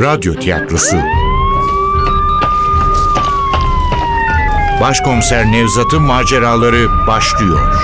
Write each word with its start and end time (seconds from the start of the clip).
Radyo 0.00 0.34
Tiyatrosu. 0.34 0.96
Başkomiser 4.80 5.52
Nevzat'ın 5.52 6.02
maceraları 6.02 7.06
başlıyor. 7.06 7.74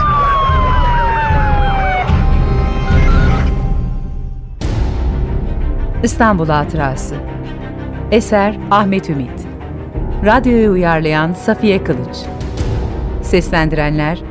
İstanbul 6.03 6.48
Hatırası. 6.48 7.14
Eser 8.11 8.59
Ahmet 8.71 9.11
Ümit. 9.11 9.47
Radyoyu 10.25 10.71
uyarlayan 10.71 11.33
Safiye 11.33 11.85
Kılıç. 11.85 12.17
Seslendirenler 13.23 14.23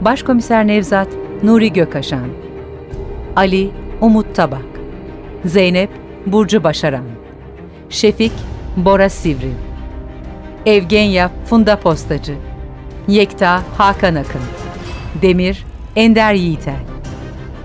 Başkomiser 0.00 0.66
Nevzat 0.66 1.08
Nuri 1.42 1.72
Gökaşan 1.72 2.28
Ali 3.36 3.70
Umut 4.00 4.36
Tabak. 4.36 4.62
Zeynep 5.44 6.01
Burcu 6.26 6.64
Başaran 6.64 7.04
Şefik 7.90 8.32
Bora 8.76 9.08
Sivri 9.08 9.52
Evgenya 10.66 11.30
Funda 11.44 11.76
Postacı 11.80 12.34
Yekta 13.08 13.62
Hakan 13.78 14.14
Akın 14.14 14.40
Demir 15.22 15.64
Ender 15.96 16.34
Yiğiter 16.34 16.74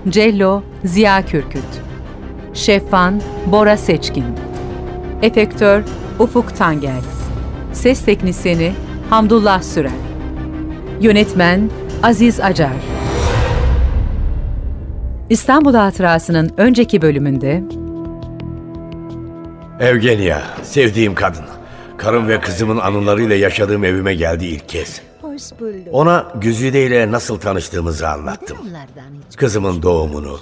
Cello 0.08 0.62
Ziya 0.84 1.26
Kürküt 1.26 1.62
Şeffan 2.54 3.20
Bora 3.46 3.76
Seçkin 3.76 4.24
Efektör 5.22 5.82
Ufuk 6.18 6.56
Tangel 6.56 7.00
Ses 7.72 8.04
Teknisini 8.04 8.72
Hamdullah 9.10 9.62
Sürer 9.62 9.90
Yönetmen 11.00 11.70
Aziz 12.02 12.40
Acar. 12.40 12.72
İstanbul 15.30 15.74
Hatırası'nın 15.74 16.50
önceki 16.56 17.02
bölümünde 17.02 17.62
Evgenya, 19.80 20.42
sevdiğim 20.62 21.14
kadın. 21.14 21.44
Karım 21.96 22.28
ve 22.28 22.40
kızımın 22.40 22.78
anılarıyla 22.78 23.36
yaşadığım 23.36 23.84
evime 23.84 24.14
geldi 24.14 24.46
ilk 24.46 24.68
kez. 24.68 25.00
Ona 25.92 26.32
Güzide 26.34 26.86
ile 26.86 27.12
nasıl 27.12 27.40
tanıştığımızı 27.40 28.08
anlattım. 28.08 28.58
Kızımın 29.36 29.82
doğumunu, 29.82 30.40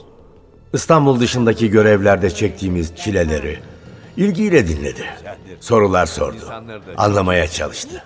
İstanbul 0.72 1.20
dışındaki 1.20 1.70
görevlerde 1.70 2.30
çektiğimiz 2.30 2.96
çileleri 2.96 3.58
ilgiyle 4.16 4.68
dinledi. 4.68 5.04
Sorular 5.60 6.06
sordu. 6.06 6.52
Anlamaya 6.96 7.48
çalıştı. 7.48 8.04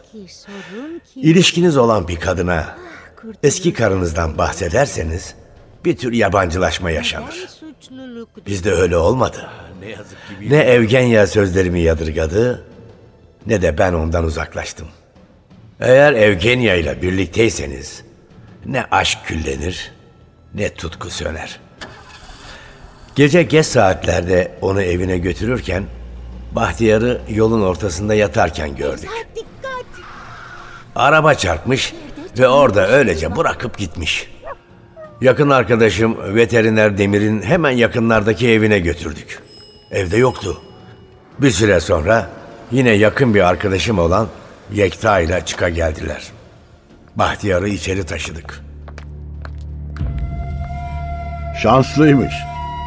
İlişkiniz 1.17 1.77
olan 1.77 2.09
bir 2.09 2.17
kadına 2.21 2.77
eski 3.43 3.73
karınızdan 3.73 4.39
bahsederseniz 4.39 5.35
bir 5.85 5.97
tür 5.97 6.13
yabancılaşma 6.13 6.91
yaşanır. 6.91 7.49
Bizde 8.47 8.73
öyle 8.73 8.97
olmadı. 8.97 9.51
Ne 10.51 10.57
Evgenya 10.57 11.27
sözlerimi 11.27 11.81
yadırgadı 11.81 12.65
ne 13.47 13.63
de 13.63 13.79
ben 13.79 13.93
ondan 13.93 14.25
uzaklaştım. 14.25 14.89
Eğer 15.81 16.13
Evgenya 16.13 16.75
ile 16.75 17.03
birlikteyseniz 17.03 18.05
ne 18.67 18.85
aşk 18.91 19.19
küllenir 19.25 19.93
ne 20.55 20.75
tutku 20.75 21.11
söner. 21.11 21.61
Gece 23.15 23.43
geç 23.43 23.67
saatlerde 23.67 24.53
onu 24.61 24.83
evine 24.83 25.19
götürürken 25.19 25.85
Bahtiyar'ı 26.53 27.21
yolun 27.29 27.63
ortasında 27.63 28.15
yatarken 28.15 28.77
gördük. 28.77 29.11
Araba 30.95 31.35
çarpmış 31.35 31.95
ve 32.39 32.49
orada 32.49 32.89
öylece 32.89 33.37
bırakıp 33.37 33.79
gitmiş. 33.79 34.31
Yakın 35.21 35.51
arkadaşım 35.51 36.35
veteriner 36.35 36.99
Demir'in 36.99 37.43
hemen 37.43 37.71
yakınlardaki 37.71 38.49
evine 38.49 38.79
götürdük. 38.79 39.50
Evde 39.91 40.17
yoktu. 40.17 40.61
Bir 41.39 41.51
süre 41.51 41.81
sonra 41.81 42.29
yine 42.71 42.91
yakın 42.91 43.35
bir 43.35 43.49
arkadaşım 43.49 43.99
olan 43.99 44.29
Yekta 44.73 45.21
ile 45.21 45.43
çıka 45.45 45.69
geldiler. 45.69 46.23
Bahtiyar'ı 47.17 47.69
içeri 47.69 48.05
taşıdık. 48.05 48.61
Şanslıymış. 51.63 52.35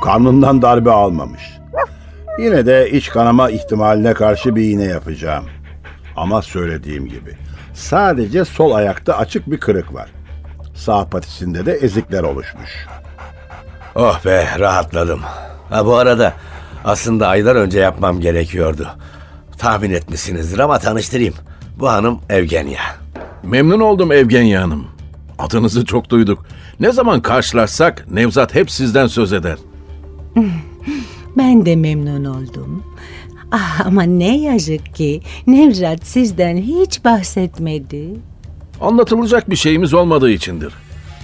Karnından 0.03 0.61
darbe 0.61 0.91
almamış. 0.91 1.41
Yine 2.39 2.65
de 2.65 2.91
iç 2.91 3.09
kanama 3.09 3.49
ihtimaline 3.49 4.13
karşı 4.13 4.55
bir 4.55 4.63
iğne 4.63 4.83
yapacağım. 4.83 5.45
Ama 6.15 6.41
söylediğim 6.41 7.07
gibi 7.07 7.37
sadece 7.73 8.45
sol 8.45 8.71
ayakta 8.71 9.17
açık 9.17 9.51
bir 9.51 9.59
kırık 9.59 9.93
var. 9.93 10.09
Sağ 10.75 11.09
patisinde 11.09 11.65
de 11.65 11.73
ezikler 11.73 12.23
oluşmuş. 12.23 12.87
Oh 13.95 14.25
be 14.25 14.47
rahatladım. 14.59 15.21
Ha 15.69 15.85
bu 15.85 15.95
arada 15.95 16.33
aslında 16.83 17.27
aylar 17.27 17.55
önce 17.55 17.79
yapmam 17.79 18.19
gerekiyordu. 18.19 18.87
Tahmin 19.57 19.91
etmişsinizdir 19.91 20.59
ama 20.59 20.79
tanıştırayım. 20.79 21.33
Bu 21.79 21.89
hanım 21.89 22.19
Evgenya. 22.29 22.81
Memnun 23.43 23.79
oldum 23.79 24.11
Evgenya 24.11 24.61
Hanım. 24.61 24.87
Adınızı 25.39 25.85
çok 25.85 26.09
duyduk. 26.09 26.45
Ne 26.79 26.91
zaman 26.91 27.21
karşılaşsak 27.21 28.11
Nevzat 28.11 28.55
hep 28.55 28.71
sizden 28.71 29.07
söz 29.07 29.33
eder. 29.33 29.57
Ben 31.37 31.65
de 31.65 31.75
memnun 31.75 32.25
oldum. 32.25 32.83
Ah, 33.51 33.85
ama 33.85 34.03
ne 34.03 34.37
yazık 34.37 34.95
ki 34.95 35.21
Nevzat 35.47 36.05
sizden 36.05 36.57
hiç 36.57 37.05
bahsetmedi. 37.05 38.09
Anlatılacak 38.81 39.49
bir 39.49 39.55
şeyimiz 39.55 39.93
olmadığı 39.93 40.29
içindir. 40.29 40.73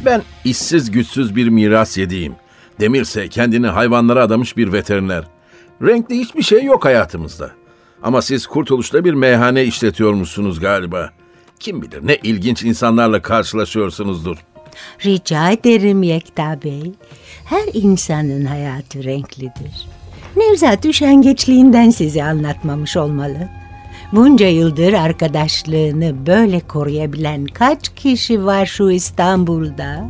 Ben 0.06 0.22
işsiz 0.46 0.91
güçsüz 0.91 1.36
bir 1.36 1.50
miras 1.50 1.97
yediğim. 1.97 2.34
Demirse 2.80 3.28
kendini 3.28 3.68
hayvanlara 3.68 4.24
adamış 4.24 4.58
bir 4.58 4.74
veteriner. 4.74 5.24
Renkli 5.81 6.19
hiçbir 6.19 6.44
şey 6.44 6.63
yok 6.63 6.85
hayatımızda. 6.85 7.51
Ama 8.03 8.22
siz 8.22 8.47
kurtuluşta 8.47 9.06
bir 9.06 9.13
meyhane 9.13 9.63
işletiyormuşsunuz 9.63 10.59
galiba. 10.59 11.09
Kim 11.59 11.81
bilir 11.81 12.07
ne 12.07 12.16
ilginç 12.23 12.63
insanlarla 12.63 13.22
karşılaşıyorsunuzdur. 13.22 14.38
Rica 15.06 15.51
ederim 15.51 16.03
Yekta 16.03 16.59
Bey. 16.63 16.91
Her 17.45 17.69
insanın 17.73 18.45
hayatı 18.45 19.03
renklidir. 19.03 19.88
Nevzat 20.35 20.85
üşengeçliğinden 20.85 21.90
size 21.90 22.23
anlatmamış 22.23 22.97
olmalı. 22.97 23.50
Bunca 24.11 24.47
yıldır 24.47 24.94
arkadaşlığını 24.94 26.28
böyle 26.28 26.59
koruyabilen 26.59 27.46
kaç 27.46 27.96
kişi 27.96 28.46
var 28.46 28.66
şu 28.66 28.90
İstanbul'da? 28.90 30.09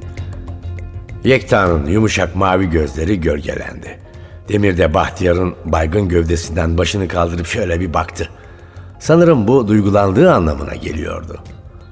Yekta'nın 1.24 1.86
yumuşak 1.88 2.36
mavi 2.36 2.69
gözleri 2.69 3.22
gölgelendi. 3.22 4.00
Demir 4.50 4.78
de 4.78 4.94
Bahtiyar'ın 4.94 5.56
baygın 5.66 6.10
gövdesinden 6.10 6.78
başını 6.78 7.08
kaldırıp 7.08 7.48
şöyle 7.48 7.80
bir 7.80 7.94
baktı. 7.94 8.30
Sanırım 9.00 9.48
bu 9.48 9.68
duygulandığı 9.68 10.34
anlamına 10.34 10.76
geliyordu. 10.76 11.40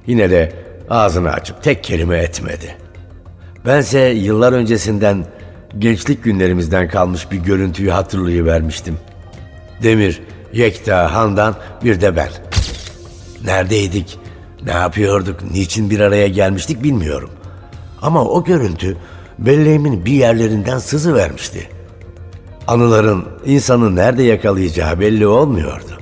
Yine 0.07 0.29
de 0.29 0.53
ağzını 0.89 1.31
açıp 1.31 1.63
tek 1.63 1.83
kelime 1.83 2.17
etmedi. 2.17 2.77
Bense 3.65 3.99
yıllar 3.99 4.53
öncesinden 4.53 5.25
gençlik 5.79 6.23
günlerimizden 6.23 6.89
kalmış 6.89 7.31
bir 7.31 7.37
görüntüyü 7.37 7.89
hatırlayıvermiştim. 7.89 8.97
Demir, 9.83 10.21
Yekta, 10.53 11.13
Handan 11.13 11.55
bir 11.83 12.01
de 12.01 12.15
ben. 12.15 12.29
Neredeydik? 13.45 14.19
Ne 14.65 14.71
yapıyorduk? 14.71 15.51
Niçin 15.51 15.89
bir 15.89 15.99
araya 15.99 16.27
gelmiştik 16.27 16.83
bilmiyorum. 16.83 17.29
Ama 18.01 18.25
o 18.25 18.43
görüntü 18.43 18.97
belleğimin 19.39 20.05
bir 20.05 20.11
yerlerinden 20.11 20.79
sızı 20.79 21.15
vermişti. 21.15 21.69
Anıların 22.67 23.25
insanı 23.45 23.95
nerede 23.95 24.23
yakalayacağı 24.23 24.99
belli 24.99 25.27
olmuyordu. 25.27 25.97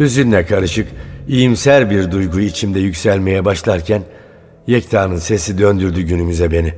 Hüzünle 0.00 0.46
karışık, 0.46 0.88
iyimser 1.28 1.90
bir 1.90 2.10
duygu 2.10 2.40
içimde 2.40 2.80
yükselmeye 2.80 3.44
başlarken 3.44 4.02
Yekta'nın 4.66 5.16
sesi 5.16 5.58
döndürdü 5.58 6.02
günümüze 6.02 6.50
beni. 6.50 6.74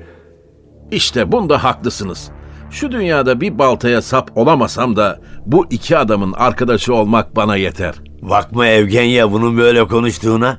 İşte 0.90 1.32
bunda 1.32 1.64
haklısınız. 1.64 2.30
Şu 2.70 2.92
dünyada 2.92 3.40
bir 3.40 3.58
baltaya 3.58 4.02
sap 4.02 4.36
olamasam 4.36 4.96
da 4.96 5.20
bu 5.46 5.66
iki 5.70 5.98
adamın 5.98 6.32
arkadaşı 6.32 6.94
olmak 6.94 7.36
bana 7.36 7.56
yeter. 7.56 7.94
Bakma 8.22 8.66
Evgenya 8.66 9.32
bunun 9.32 9.58
böyle 9.58 9.86
konuştuğuna. 9.86 10.58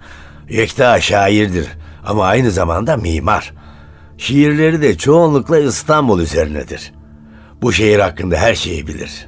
Yekta 0.50 1.02
şairdir 1.02 1.68
ama 2.06 2.26
aynı 2.26 2.52
zamanda 2.52 2.98
mimar. 2.98 3.54
Şiirleri 4.18 4.82
de 4.82 4.98
çoğunlukla 4.98 5.60
İstanbul 5.60 6.20
üzerinedir. 6.20 6.97
Bu 7.62 7.74
şehir 7.74 8.00
hakkında 8.00 8.38
her 8.38 8.56
şeyi 8.56 8.88
bilir. 8.88 9.28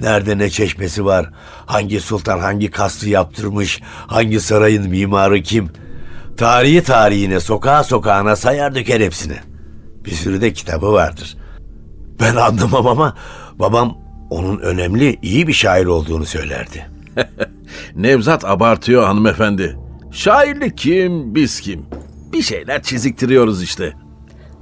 Nerede 0.00 0.38
ne 0.38 0.50
çeşmesi 0.50 1.04
var, 1.04 1.30
hangi 1.66 2.00
sultan 2.00 2.38
hangi 2.38 2.70
kastı 2.70 3.08
yaptırmış, 3.08 3.80
hangi 4.06 4.40
sarayın 4.40 4.88
mimarı 4.90 5.42
kim. 5.42 5.70
Tarihi 6.36 6.82
tarihine, 6.82 7.40
sokağa 7.40 7.84
sokağına 7.84 8.36
sayar 8.36 8.74
döker 8.74 9.00
hepsini. 9.00 9.36
Bir 10.04 10.10
sürü 10.10 10.40
de 10.40 10.52
kitabı 10.52 10.92
vardır. 10.92 11.36
Ben 12.20 12.36
anlamam 12.36 12.86
ama 12.86 13.16
babam 13.54 13.98
onun 14.30 14.58
önemli, 14.58 15.18
iyi 15.22 15.46
bir 15.46 15.52
şair 15.52 15.86
olduğunu 15.86 16.26
söylerdi. 16.26 16.86
Nevzat 17.96 18.44
abartıyor 18.44 19.04
hanımefendi. 19.04 19.76
Şairlik 20.12 20.78
kim, 20.78 21.34
biz 21.34 21.60
kim? 21.60 21.86
Bir 22.32 22.42
şeyler 22.42 22.82
çiziktiriyoruz 22.82 23.62
işte. 23.62 23.92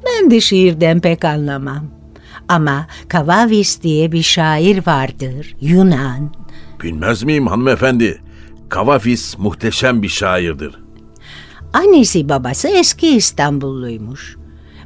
Ben 0.07 0.31
de 0.31 0.41
şiirden 0.41 1.01
pek 1.01 1.25
anlamam. 1.25 1.92
Ama 2.53 2.87
Kavavis 3.09 3.83
diye 3.83 4.13
bir 4.13 4.23
şair 4.23 4.87
vardır, 4.87 5.55
Yunan. 5.61 6.35
Bilmez 6.83 7.23
miyim 7.23 7.47
hanımefendi? 7.47 8.23
Kavafis 8.69 9.39
muhteşem 9.39 10.03
bir 10.03 10.09
şairdir. 10.09 10.75
Annesi 11.73 12.29
babası 12.29 12.69
eski 12.69 13.17
İstanbulluymuş. 13.17 14.37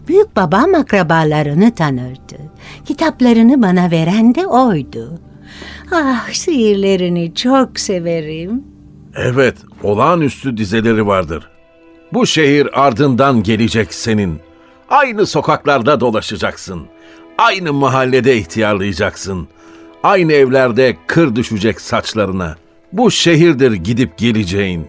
Büyük 0.08 0.36
babam 0.36 0.74
akrabalarını 0.74 1.74
tanırdı. 1.74 2.36
Kitaplarını 2.84 3.62
bana 3.62 3.90
veren 3.90 4.34
de 4.34 4.46
oydu. 4.46 5.18
Ah 5.92 6.32
şiirlerini 6.32 7.34
çok 7.34 7.80
severim. 7.80 8.64
Evet, 9.16 9.56
olağanüstü 9.82 10.56
dizeleri 10.56 11.06
vardır. 11.06 11.48
Bu 12.12 12.26
şehir 12.26 12.86
ardından 12.86 13.42
gelecek 13.42 13.94
senin. 13.94 14.40
Aynı 14.88 15.26
sokaklarda 15.26 16.00
dolaşacaksın. 16.00 16.86
Aynı 17.38 17.72
mahallede 17.72 18.36
ihtiyarlayacaksın. 18.36 19.48
Aynı 20.02 20.32
evlerde 20.32 20.96
kır 21.06 21.36
düşecek 21.36 21.80
saçlarına. 21.80 22.56
Bu 22.92 23.10
şehirdir 23.10 23.72
gidip 23.72 24.18
geleceğin. 24.18 24.86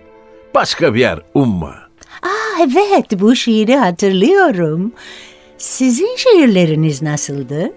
Başka 0.55 0.93
bir 0.93 0.99
yer 0.99 1.19
umma. 1.33 1.75
Ah 2.23 2.59
evet 2.59 3.05
bu 3.21 3.35
şiiri 3.35 3.75
hatırlıyorum. 3.75 4.91
Sizin 5.57 6.15
şiirleriniz 6.17 7.01
nasıldır? 7.01 7.69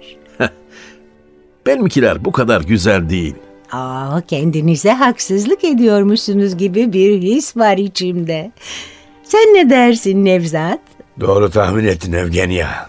Benimkiler 1.66 2.24
bu 2.24 2.32
kadar 2.32 2.60
güzel 2.60 3.10
değil. 3.10 3.34
Aa, 3.72 4.20
kendinize 4.20 4.90
haksızlık 4.92 5.64
ediyormuşsunuz 5.64 6.56
gibi 6.56 6.92
bir 6.92 7.22
his 7.22 7.56
var 7.56 7.76
içimde. 7.76 8.52
Sen 9.24 9.54
ne 9.54 9.70
dersin 9.70 10.24
Nevzat? 10.24 10.80
Doğru 11.20 11.50
tahmin 11.50 11.84
ettin 11.84 12.12
Evgenya. 12.12 12.88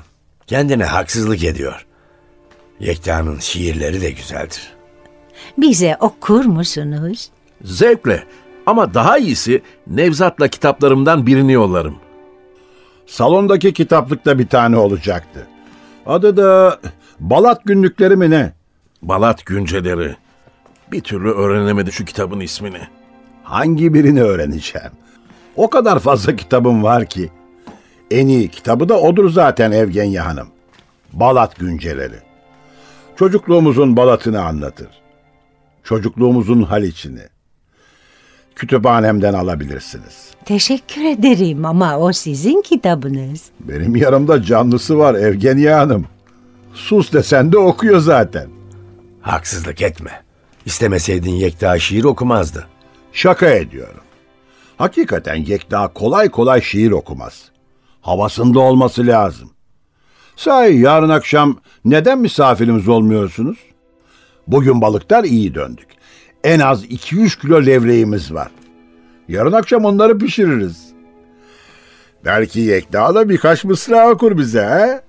Kendine 0.51 0.85
haksızlık 0.85 1.43
ediyor. 1.43 1.85
Yekta'nın 2.79 3.39
şiirleri 3.39 4.01
de 4.01 4.11
güzeldir. 4.11 4.73
Bize 5.57 5.97
okur 5.99 6.45
musunuz? 6.45 7.29
Zevkle 7.63 8.23
ama 8.65 8.93
daha 8.93 9.17
iyisi 9.17 9.61
Nevzat'la 9.87 10.47
kitaplarımdan 10.47 11.27
birini 11.27 11.53
yollarım. 11.53 11.95
Salondaki 13.07 13.73
kitaplıkta 13.73 14.39
bir 14.39 14.47
tane 14.47 14.77
olacaktı. 14.77 15.47
Adı 16.05 16.37
da 16.37 16.79
Balat 17.19 17.65
Günlükleri 17.65 18.15
mi 18.15 18.29
ne? 18.29 18.53
Balat 19.01 19.45
Günceleri. 19.45 20.15
Bir 20.91 21.01
türlü 21.01 21.31
öğrenemedi 21.31 21.91
şu 21.91 22.05
kitabın 22.05 22.39
ismini. 22.39 22.81
Hangi 23.43 23.93
birini 23.93 24.23
öğreneceğim? 24.23 24.91
O 25.55 25.69
kadar 25.69 25.99
fazla 25.99 26.35
kitabım 26.35 26.83
var 26.83 27.05
ki. 27.05 27.29
En 28.11 28.27
iyi 28.27 28.47
kitabı 28.47 28.89
da 28.89 28.99
odur 28.99 29.29
zaten 29.29 29.71
Evgenya 29.71 30.25
Hanım. 30.25 30.47
Balat 31.13 31.55
Günceleri. 31.55 32.19
Çocukluğumuzun 33.15 33.97
Balat'ını 33.97 34.43
anlatır. 34.43 34.87
Çocukluğumuzun 35.83 36.63
Haliç'ini. 36.63 37.21
Kütüphanemden 38.55 39.33
alabilirsiniz. 39.33 40.31
Teşekkür 40.45 41.05
ederim 41.05 41.65
ama 41.65 41.97
o 41.99 42.13
sizin 42.13 42.61
kitabınız. 42.61 43.43
Benim 43.59 43.95
yanımda 43.95 44.43
canlısı 44.43 44.97
var 44.97 45.15
Evgenya 45.15 45.79
Hanım. 45.79 46.05
Sus 46.73 47.13
desen 47.13 47.51
de 47.51 47.57
okuyor 47.57 47.99
zaten. 47.99 48.47
Haksızlık 49.21 49.81
etme. 49.81 50.23
İstemeseydin 50.65 51.31
Yekta 51.31 51.79
şiir 51.79 52.03
okumazdı. 52.03 52.67
Şaka 53.13 53.49
ediyorum. 53.49 54.01
Hakikaten 54.77 55.35
Yekta 55.35 55.87
kolay 55.87 56.29
kolay 56.29 56.61
şiir 56.61 56.91
okumaz. 56.91 57.50
Havasında 58.01 58.59
olması 58.59 59.07
lazım. 59.07 59.51
Sahi 60.35 60.77
yarın 60.77 61.09
akşam 61.09 61.57
neden 61.85 62.19
misafirimiz 62.19 62.87
olmuyorsunuz? 62.87 63.57
Bugün 64.47 64.81
balıklar 64.81 65.23
iyi 65.23 65.55
döndük. 65.55 65.87
En 66.43 66.59
az 66.59 66.85
2-3 66.85 67.41
kilo 67.41 67.65
levreğimiz 67.65 68.33
var. 68.33 68.51
Yarın 69.27 69.51
akşam 69.51 69.85
onları 69.85 70.17
pişiririz. 70.17 70.91
Belki 72.25 72.59
Yekta 72.59 73.15
da 73.15 73.29
birkaç 73.29 73.63
mısra 73.63 74.11
okur 74.11 74.37
bize 74.37 74.61
he? 74.61 75.01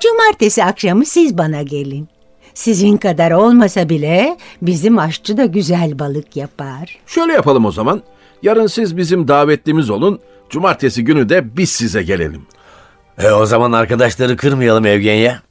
Cumartesi 0.00 0.64
akşamı 0.64 1.04
siz 1.04 1.38
bana 1.38 1.62
gelin. 1.62 2.08
Sizin 2.54 2.96
kadar 2.96 3.30
olmasa 3.30 3.88
bile 3.88 4.36
bizim 4.62 4.98
aşçı 4.98 5.36
da 5.36 5.44
güzel 5.44 5.98
balık 5.98 6.36
yapar. 6.36 6.98
Şöyle 7.06 7.32
yapalım 7.32 7.64
o 7.64 7.72
zaman. 7.72 8.02
Yarın 8.42 8.66
siz 8.66 8.96
bizim 8.96 9.28
davetlimiz 9.28 9.90
olun. 9.90 10.18
Cumartesi 10.50 11.04
günü 11.04 11.28
de 11.28 11.56
biz 11.56 11.70
size 11.70 12.02
gelelim. 12.02 12.42
E 13.18 13.30
o 13.30 13.46
zaman 13.46 13.72
arkadaşları 13.72 14.36
kırmayalım 14.36 14.86
Evgenya. 14.86 15.42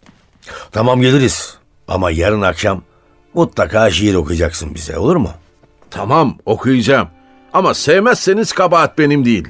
Tamam 0.71 1.01
geliriz. 1.01 1.57
Ama 1.87 2.11
yarın 2.11 2.41
akşam 2.41 2.81
mutlaka 3.33 3.89
şiir 3.89 4.15
okuyacaksın 4.15 4.75
bize 4.75 4.97
olur 4.97 5.15
mu? 5.15 5.31
Tamam 5.89 6.37
okuyacağım. 6.45 7.07
Ama 7.53 7.73
sevmezseniz 7.73 8.53
kabahat 8.53 8.97
benim 8.97 9.25
değil. 9.25 9.47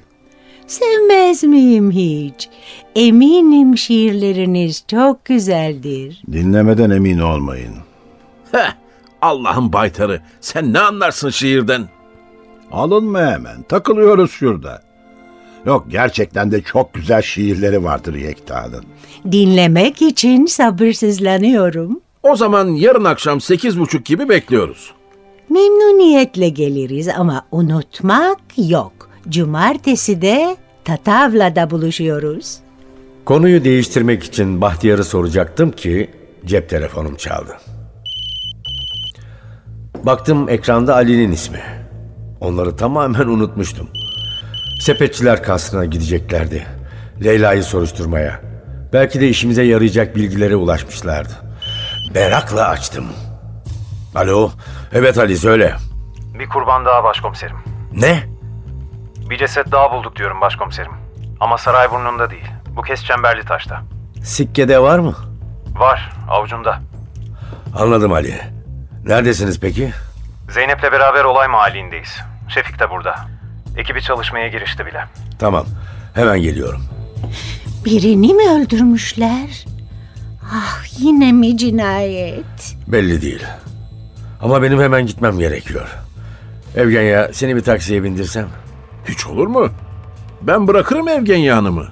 Sevmez 0.68 1.44
miyim 1.44 1.92
hiç? 1.92 2.50
Eminim 2.96 3.78
şiirleriniz 3.78 4.84
çok 4.88 5.26
güzeldir. 5.26 6.22
Dinlemeden 6.32 6.90
emin 6.90 7.20
olmayın. 7.20 7.74
Heh, 8.52 8.74
Allah'ın 9.22 9.74
baytarı. 9.74 10.22
Sen 10.42 10.74
ne 10.74 10.80
anlarsın 10.80 11.30
şiirden? 11.30 11.90
Alınma 12.72 13.20
hemen. 13.20 13.64
Takılıyoruz 13.64 14.32
şurada. 14.32 14.82
Yok 15.68 15.86
gerçekten 15.90 16.52
de 16.52 16.62
çok 16.62 16.94
güzel 16.94 17.22
şiirleri 17.22 17.84
vardır 17.84 18.14
Yekta'nın. 18.14 18.84
Dinlemek 19.32 20.02
için 20.02 20.46
sabırsızlanıyorum. 20.46 22.00
O 22.24 22.36
zaman 22.36 22.68
yarın 22.68 23.04
akşam 23.04 23.42
sekiz 23.42 23.80
buçuk 23.80 24.06
gibi 24.06 24.30
bekliyoruz. 24.30 24.92
Memnuniyetle 25.50 26.50
geliriz 26.50 27.08
ama 27.08 27.46
unutmak 27.52 28.38
yok. 28.58 29.10
Cumartesi 29.30 30.22
de 30.22 30.58
Tatavla'da 30.86 31.70
buluşuyoruz. 31.70 32.58
Konuyu 33.26 33.64
değiştirmek 33.64 34.24
için 34.24 34.62
Bahtiyar'ı 34.62 35.04
soracaktım 35.04 35.72
ki 35.72 36.10
cep 36.46 36.70
telefonum 36.70 37.16
çaldı. 37.16 37.58
Baktım 40.04 40.50
ekranda 40.50 40.96
Ali'nin 40.96 41.32
ismi. 41.32 41.62
Onları 42.42 42.76
tamamen 42.76 43.28
unutmuştum. 43.28 43.90
Sepetçiler 44.80 45.44
kasrına 45.44 45.86
gideceklerdi. 45.86 46.68
Leyla'yı 47.24 47.64
soruşturmaya. 47.64 48.40
Belki 48.94 49.22
de 49.22 49.28
işimize 49.30 49.64
yarayacak 49.64 50.16
bilgilere 50.16 50.56
ulaşmışlardı. 50.56 51.34
Merakla 52.14 52.68
açtım. 52.68 53.06
Alo, 54.16 54.52
evet 54.94 55.18
Ali 55.18 55.38
söyle. 55.38 55.76
Bir 56.40 56.50
kurban 56.50 56.86
daha 56.86 57.04
başkomiserim. 57.04 57.58
Ne? 57.94 58.24
Bir 59.30 59.38
ceset 59.38 59.72
daha 59.72 59.92
bulduk 59.92 60.16
diyorum 60.16 60.42
başkomiserim. 60.42 60.92
Ama 61.40 61.58
Sarayburnu'nda 61.58 62.30
değil. 62.30 62.46
Bu 62.70 62.82
kez 62.82 63.06
Çemberli 63.06 63.46
Taş'ta. 63.46 63.82
Sikkede 64.24 64.80
var 64.80 65.00
mı? 65.00 65.16
Var, 65.76 66.12
avucunda. 66.30 66.80
Anladım 67.76 68.14
Ali. 68.14 68.36
Neredesiniz 69.06 69.60
peki? 69.60 69.94
Zeynep'le 70.50 70.84
beraber 70.92 71.24
olay 71.24 71.48
mahallindeyiz. 71.48 72.18
Şefik 72.50 72.80
de 72.80 72.90
burada. 72.90 73.16
Ekibi 73.78 74.02
çalışmaya 74.02 74.48
girişti 74.48 74.86
bile. 74.86 75.00
Tamam, 75.40 75.66
hemen 76.14 76.42
geliyorum. 76.42 76.82
Birini 77.86 78.34
mi 78.34 78.50
öldürmüşler? 78.50 79.66
Ah 80.54 80.84
yine 81.00 81.32
mi 81.32 81.58
cinayet? 81.58 82.76
Belli 82.88 83.22
değil. 83.22 83.44
Ama 84.42 84.62
benim 84.62 84.82
hemen 84.82 85.06
gitmem 85.06 85.40
gerekiyor. 85.40 85.98
Evgenya 86.76 87.30
seni 87.34 87.56
bir 87.56 87.62
taksiye 87.62 88.04
bindirsem. 88.04 88.48
Hiç 89.08 89.28
olur 89.28 89.48
mu? 89.48 89.70
Ben 90.42 90.68
bırakırım 90.68 91.08
Evgenya 91.08 91.58
Hanım'ı. 91.58 91.88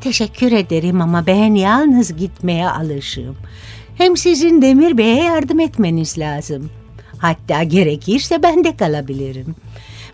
Teşekkür 0.00 0.52
ederim 0.52 1.00
ama 1.00 1.26
ben 1.26 1.54
yalnız 1.54 2.16
gitmeye 2.16 2.68
alışığım. 2.68 3.36
Hem 3.98 4.16
sizin 4.16 4.62
Demir 4.62 4.98
Bey'e 4.98 5.24
yardım 5.24 5.60
etmeniz 5.60 6.18
lazım. 6.18 6.70
Hatta 7.18 7.62
gerekirse 7.62 8.42
ben 8.42 8.64
de 8.64 8.76
kalabilirim. 8.76 9.54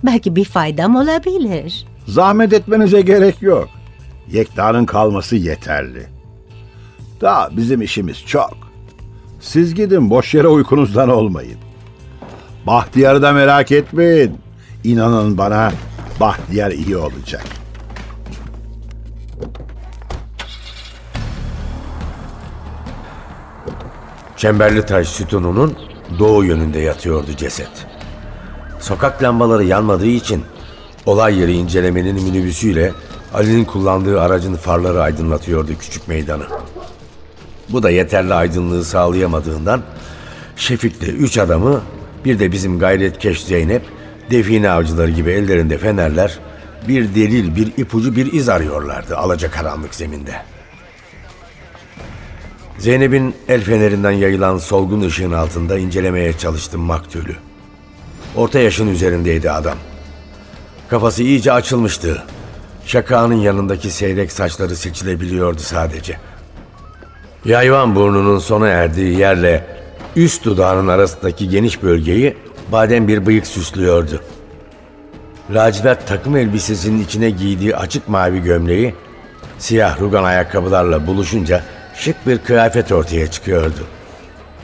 Belki 0.04 0.36
bir 0.36 0.44
faydam 0.44 0.96
olabilir. 0.96 1.86
Zahmet 2.06 2.52
etmenize 2.52 3.00
gerek 3.00 3.42
yok. 3.42 3.68
Yekta'nın 4.30 4.86
kalması 4.86 5.36
yeterli. 5.36 6.06
Daha 7.20 7.56
bizim 7.56 7.82
işimiz 7.82 8.24
çok. 8.26 8.56
Siz 9.40 9.74
gidin 9.74 10.10
boş 10.10 10.34
yere 10.34 10.48
uykunuzdan 10.48 11.08
olmayın. 11.08 11.58
Bahtiyar'ı 12.66 13.22
da 13.22 13.32
merak 13.32 13.72
etmeyin. 13.72 14.38
İnanın 14.84 15.38
bana 15.38 15.72
Bahtiyar 16.20 16.70
iyi 16.70 16.96
olacak. 16.96 17.44
Çemberli 24.36 24.86
taş 24.86 25.08
sütununun 25.08 25.76
doğu 26.18 26.44
yönünde 26.44 26.78
yatıyordu 26.78 27.30
ceset. 27.36 27.89
Sokak 28.80 29.22
lambaları 29.22 29.64
yanmadığı 29.64 30.06
için 30.06 30.42
olay 31.06 31.38
yeri 31.38 31.52
incelemenin 31.52 32.22
minibüsüyle 32.22 32.92
Ali'nin 33.34 33.64
kullandığı 33.64 34.20
aracın 34.20 34.54
farları 34.54 35.02
aydınlatıyordu 35.02 35.72
küçük 35.78 36.08
meydanı. 36.08 36.44
Bu 37.68 37.82
da 37.82 37.90
yeterli 37.90 38.34
aydınlığı 38.34 38.84
sağlayamadığından 38.84 39.82
Şefik'le 40.56 41.08
üç 41.08 41.38
adamı 41.38 41.82
bir 42.24 42.38
de 42.38 42.52
bizim 42.52 42.78
gayretkeş 42.78 43.40
Zeynep 43.44 43.82
define 44.30 44.70
avcıları 44.70 45.10
gibi 45.10 45.30
ellerinde 45.30 45.78
fenerler 45.78 46.38
bir 46.88 47.14
delil, 47.14 47.56
bir 47.56 47.66
ipucu, 47.76 48.16
bir 48.16 48.32
iz 48.32 48.48
arıyorlardı 48.48 49.16
alacakaranlık 49.16 49.94
zeminde. 49.94 50.32
Zeynep'in 52.78 53.34
el 53.48 53.60
fenerinden 53.60 54.10
yayılan 54.10 54.58
solgun 54.58 55.00
ışığın 55.00 55.32
altında 55.32 55.78
incelemeye 55.78 56.32
çalıştım 56.32 56.80
maktulü. 56.80 57.36
Orta 58.36 58.58
yaşın 58.58 58.88
üzerindeydi 58.88 59.50
adam. 59.50 59.78
Kafası 60.88 61.22
iyice 61.22 61.52
açılmıştı. 61.52 62.22
Şakağının 62.86 63.34
yanındaki 63.34 63.90
seyrek 63.90 64.32
saçları 64.32 64.76
seçilebiliyordu 64.76 65.58
sadece. 65.60 66.16
Yayvan 67.44 67.94
burnunun 67.94 68.38
sona 68.38 68.68
erdiği 68.68 69.18
yerle 69.18 69.66
üst 70.16 70.44
dudağının 70.44 70.88
arasındaki 70.88 71.48
geniş 71.48 71.82
bölgeyi 71.82 72.36
badem 72.72 73.08
bir 73.08 73.26
bıyık 73.26 73.46
süslüyordu. 73.46 74.20
Lacivert 75.54 76.06
takım 76.06 76.36
elbisesinin 76.36 77.04
içine 77.04 77.30
giydiği 77.30 77.76
açık 77.76 78.08
mavi 78.08 78.42
gömleği 78.42 78.94
siyah 79.58 80.00
rugan 80.00 80.24
ayakkabılarla 80.24 81.06
buluşunca 81.06 81.62
şık 81.94 82.26
bir 82.26 82.38
kıyafet 82.38 82.92
ortaya 82.92 83.26
çıkıyordu. 83.30 83.86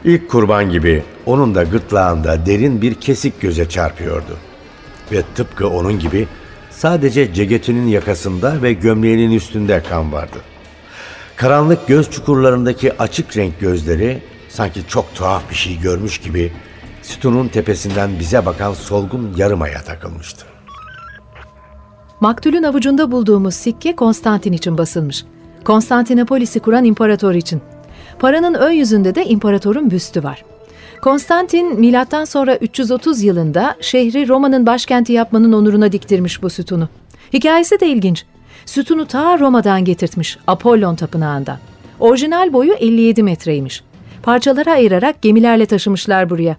İlk 0.05 0.31
kurban 0.31 0.71
gibi 0.71 1.03
onun 1.27 1.55
da 1.55 1.63
gırtlağında 1.63 2.47
derin 2.47 2.83
bir 2.83 2.95
kesik 2.95 3.41
göze 3.41 3.69
çarpıyordu. 3.69 4.37
Ve 5.13 5.23
tıpkı 5.35 5.69
onun 5.69 5.99
gibi 5.99 6.29
sadece 6.71 7.35
ceketinin 7.35 7.87
yakasında 7.87 8.63
ve 8.63 8.73
gömleğinin 8.73 9.31
üstünde 9.31 9.83
kan 9.83 10.13
vardı. 10.13 10.37
Karanlık 11.37 11.87
göz 11.87 12.11
çukurlarındaki 12.11 12.99
açık 12.99 13.37
renk 13.37 13.61
gözleri 13.61 14.23
sanki 14.49 14.87
çok 14.89 15.15
tuhaf 15.15 15.51
bir 15.51 15.55
şey 15.55 15.81
görmüş 15.81 16.19
gibi 16.19 16.53
sütunun 17.03 17.49
tepesinden 17.49 18.11
bize 18.19 18.47
bakan 18.47 18.73
solgun 18.73 19.35
yarımaya 19.37 19.83
takılmıştı. 19.83 20.47
Maktulün 22.21 22.63
avucunda 22.63 23.13
bulduğumuz 23.13 23.55
sikke 23.55 23.97
Konstantin 23.97 24.53
için 24.53 24.79
basılmış. 24.79 25.25
Konstantinopolis'i 25.65 26.61
kuran 26.61 26.85
imparator 26.85 27.35
için. 27.35 27.63
Paranın 28.19 28.55
ön 28.55 28.71
yüzünde 28.71 29.15
de 29.15 29.25
imparatorun 29.25 29.91
büstü 29.91 30.25
var. 30.25 30.45
Konstantin 31.03 31.81
milattan 31.81 32.25
sonra 32.25 32.57
330 32.57 33.23
yılında 33.23 33.77
şehri 33.81 34.29
Roma'nın 34.29 34.67
başkenti 34.67 35.13
yapmanın 35.13 35.53
onuruna 35.53 35.93
diktirmiş 35.93 36.43
bu 36.43 36.51
sütunu. 36.51 36.89
Hikayesi 37.33 37.81
de 37.81 37.87
ilginç. 37.87 38.25
Sütunu 38.67 39.07
ta 39.07 39.39
Roma'dan 39.39 39.85
getirtmiş, 39.85 40.39
Apollon 40.47 40.95
tapınağından. 40.97 41.59
Orijinal 42.01 42.53
boyu 42.53 42.73
57 42.73 43.23
metreymiş. 43.23 43.83
Parçalara 44.23 44.73
ayırarak 44.73 45.23
gemilerle 45.23 45.67
taşımışlar 45.67 46.31
buraya. 46.31 46.57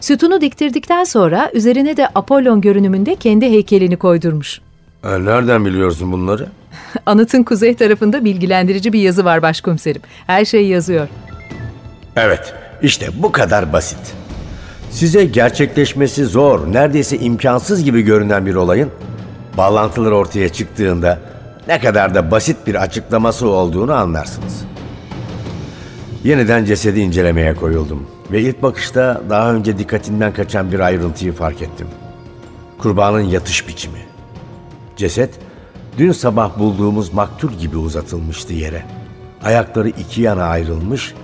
Sütunu 0.00 0.40
diktirdikten 0.40 1.04
sonra 1.04 1.50
üzerine 1.54 1.96
de 1.96 2.08
Apollon 2.14 2.60
görünümünde 2.60 3.14
kendi 3.14 3.50
heykelini 3.50 3.96
koydurmuş. 3.96 4.60
E, 5.04 5.24
nereden 5.24 5.64
biliyorsun 5.64 6.12
bunları? 6.12 6.46
Anıtın 7.06 7.42
kuzey 7.42 7.74
tarafında 7.74 8.24
bilgilendirici 8.24 8.92
bir 8.92 9.00
yazı 9.00 9.24
var 9.24 9.42
başkomiserim. 9.42 10.02
Her 10.26 10.44
şey 10.44 10.66
yazıyor. 10.66 11.08
Evet, 12.16 12.54
işte 12.82 13.08
bu 13.14 13.32
kadar 13.32 13.72
basit. 13.72 13.98
Size 14.90 15.24
gerçekleşmesi 15.24 16.24
zor, 16.24 16.72
neredeyse 16.72 17.18
imkansız 17.18 17.84
gibi 17.84 18.02
görünen 18.02 18.46
bir 18.46 18.54
olayın 18.54 18.90
bağlantılar 19.56 20.12
ortaya 20.12 20.48
çıktığında 20.48 21.18
ne 21.68 21.80
kadar 21.80 22.14
da 22.14 22.30
basit 22.30 22.56
bir 22.66 22.74
açıklaması 22.74 23.48
olduğunu 23.48 23.92
anlarsınız. 23.92 24.64
Yeniden 26.24 26.64
cesedi 26.64 27.00
incelemeye 27.00 27.54
koyuldum 27.54 28.06
ve 28.30 28.40
ilk 28.40 28.62
bakışta 28.62 29.22
daha 29.30 29.52
önce 29.52 29.78
dikkatimden 29.78 30.32
kaçan 30.32 30.72
bir 30.72 30.80
ayrıntıyı 30.80 31.32
fark 31.32 31.62
ettim. 31.62 31.86
Kurbanın 32.78 33.20
yatış 33.20 33.68
biçimi. 33.68 33.98
Ceset 34.96 35.30
dün 35.98 36.12
sabah 36.12 36.58
bulduğumuz 36.58 37.12
maktul 37.12 37.52
gibi 37.52 37.76
uzatılmıştı 37.76 38.52
yere. 38.52 38.82
Ayakları 39.44 39.88
iki 39.88 40.22
yana 40.22 40.44
ayrılmış, 40.44 41.14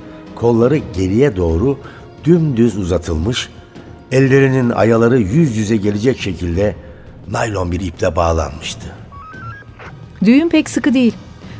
kolları 0.45 0.77
geriye 0.97 1.37
doğru 1.37 1.79
dümdüz 2.25 2.77
uzatılmış, 2.77 3.49
ellerinin 4.13 4.71
ayaları 4.71 5.19
yüz 5.19 5.57
yüze 5.57 5.77
gelecek 5.77 6.21
şekilde 6.21 6.75
naylon 7.31 7.73
bir 7.73 7.81
iple 7.81 8.17
bağlanmıştı. 8.17 8.87
Düğün 10.25 10.49
pek 10.49 10.71
sıkı 10.71 10.95
değil. 10.95 11.15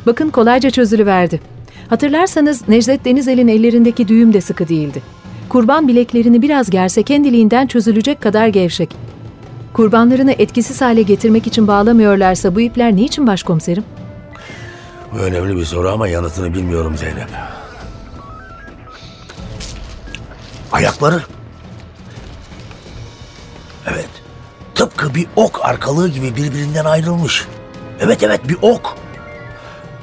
Bakın 0.05 0.29
kolayca 0.29 0.69
çözülüverdi. 0.69 1.41
Hatırlarsanız 1.89 2.67
Necdet 2.67 3.05
Denizel'in 3.05 3.47
ellerindeki 3.47 4.07
düğüm 4.07 4.33
de 4.33 4.41
sıkı 4.41 4.67
değildi. 4.67 5.01
Kurban 5.49 5.87
bileklerini 5.87 6.41
biraz 6.41 6.69
gerse 6.69 7.03
kendiliğinden 7.03 7.67
çözülecek 7.67 8.21
kadar 8.21 8.47
gevşek. 8.47 8.95
Kurbanlarını 9.73 10.31
etkisiz 10.31 10.81
hale 10.81 11.01
getirmek 11.01 11.47
için 11.47 11.67
bağlamıyorlarsa 11.67 12.55
bu 12.55 12.61
ipler 12.61 12.95
niçin 12.95 13.27
başkomiserim? 13.27 13.83
Bu 15.13 15.17
önemli 15.17 15.55
bir 15.55 15.65
soru 15.65 15.89
ama 15.89 16.07
yanıtını 16.07 16.53
bilmiyorum 16.53 16.97
Zeynep. 16.97 17.29
Ayakları. 20.75 21.23
Evet. 23.87 24.09
Tıpkı 24.75 25.15
bir 25.15 25.27
ok 25.35 25.65
arkalığı 25.65 26.09
gibi 26.09 26.35
birbirinden 26.35 26.85
ayrılmış. 26.85 27.45
Evet 27.99 28.23
evet 28.23 28.47
bir 28.49 28.57
ok. 28.61 28.97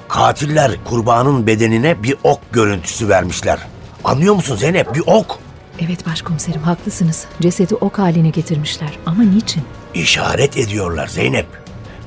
Katiller 0.08 0.72
kurbanın 0.84 1.46
bedenine 1.46 2.02
bir 2.02 2.16
ok 2.22 2.40
görüntüsü 2.52 3.08
vermişler. 3.08 3.58
Anlıyor 4.04 4.34
musun 4.34 4.56
Zeynep? 4.56 4.94
Bir 4.94 5.02
ok. 5.06 5.38
Evet 5.80 6.06
başkomiserim 6.06 6.62
haklısınız. 6.62 7.24
Cesedi 7.42 7.74
ok 7.74 7.98
haline 7.98 8.28
getirmişler. 8.28 8.98
Ama 9.06 9.22
niçin? 9.22 9.62
İşaret 9.94 10.56
ediyorlar 10.56 11.06
Zeynep. 11.06 11.46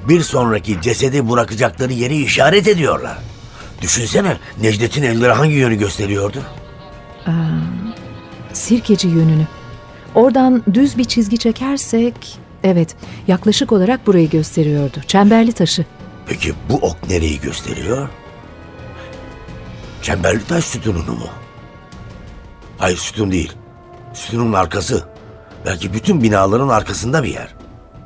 Bir 0.07 0.21
sonraki 0.21 0.81
cesedi 0.81 1.29
bırakacakları 1.29 1.93
yeri 1.93 2.23
işaret 2.23 2.67
ediyorlar. 2.67 3.17
Düşünsene 3.81 4.37
Necdet'in 4.61 5.03
elleri 5.03 5.31
hangi 5.31 5.53
yönü 5.53 5.75
gösteriyordu? 5.75 6.39
Sirkeci 8.55 9.07
yönünü. 9.07 9.47
Oradan 10.15 10.63
düz 10.73 10.97
bir 10.97 11.03
çizgi 11.03 11.37
çekersek... 11.37 12.37
Evet, 12.63 12.95
yaklaşık 13.27 13.71
olarak 13.71 14.07
burayı 14.07 14.29
gösteriyordu. 14.29 14.97
Çemberli 15.07 15.51
taşı. 15.51 15.85
Peki 16.27 16.53
bu 16.69 16.75
ok 16.75 17.09
nereyi 17.09 17.41
gösteriyor? 17.41 18.09
Çemberli 20.01 20.45
taş 20.45 20.63
sütununu 20.65 21.11
mu? 21.11 21.27
Hayır 22.77 22.97
sütun 22.97 23.31
değil. 23.31 23.53
Sütunun 24.13 24.53
arkası. 24.53 25.03
Belki 25.65 25.93
bütün 25.93 26.23
binaların 26.23 26.69
arkasında 26.69 27.23
bir 27.23 27.33
yer. 27.33 27.55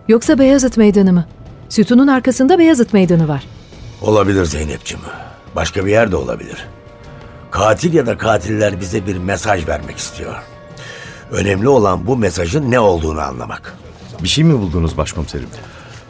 Yoksa 0.07 0.39
Beyazıt 0.39 0.77
Meydanı 0.77 1.13
mı? 1.13 1.25
Sütunun 1.69 2.07
arkasında 2.07 2.59
Beyazıt 2.59 2.93
Meydanı 2.93 3.27
var. 3.27 3.43
Olabilir 4.01 4.45
Zeynep'ciğim. 4.45 5.03
Başka 5.55 5.85
bir 5.85 5.91
yer 5.91 6.11
de 6.11 6.15
olabilir. 6.15 6.67
Katil 7.51 7.93
ya 7.93 8.05
da 8.05 8.17
katiller 8.17 8.79
bize 8.79 9.07
bir 9.07 9.17
mesaj 9.17 9.67
vermek 9.67 9.97
istiyor. 9.97 10.35
Önemli 11.31 11.67
olan 11.67 12.07
bu 12.07 12.17
mesajın 12.17 12.71
ne 12.71 12.79
olduğunu 12.79 13.21
anlamak. 13.21 13.77
Bir 14.23 14.27
şey 14.27 14.43
mi 14.43 14.53
buldunuz 14.59 14.97
başkomiserim? 14.97 15.49